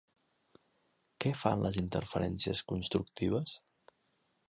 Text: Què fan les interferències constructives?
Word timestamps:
Què 1.25 1.35
fan 1.43 1.67
les 1.67 1.79
interferències 1.83 2.65
constructives? 2.73 3.59